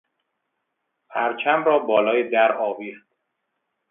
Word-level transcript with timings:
پرچم 1.09 1.63
را 1.63 1.79
بالای 1.79 2.29
در 2.29 2.57
آویخت. 2.57 3.07